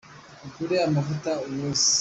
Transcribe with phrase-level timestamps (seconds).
[0.45, 1.89] Ugure amaavuta anoze.